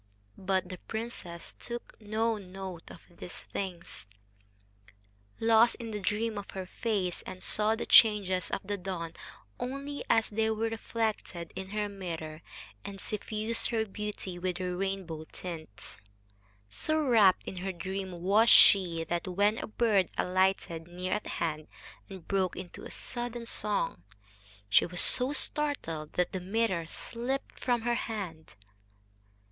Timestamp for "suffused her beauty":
12.99-14.39